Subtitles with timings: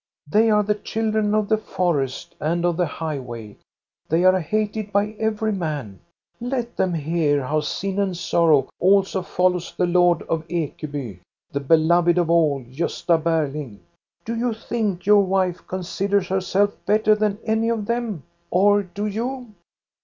[0.27, 3.57] They are the children of the forest, and of the highway;
[4.09, 5.99] they are hated by every man.
[6.39, 11.19] Let them hear how sin and sorrow also follows the lord of Ekeby,
[11.51, 13.77] the beloved of all, Gosta Berling!
[14.25, 19.05] Do you think your wife considers herself better than any one of them— or do
[19.05, 19.53] you